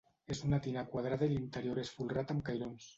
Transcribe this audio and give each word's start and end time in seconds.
És 0.35 0.39
una 0.47 0.59
tina 0.69 0.85
quadrada 0.95 1.29
i 1.29 1.37
l'interior 1.37 1.85
és 1.85 1.95
folrat 2.01 2.37
amb 2.39 2.47
cairons. 2.51 2.87